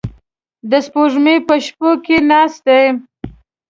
[0.69, 2.87] د سپوږمۍ په شپو کې ناسته ده